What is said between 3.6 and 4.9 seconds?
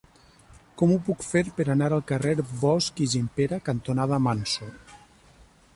cantonada Manso?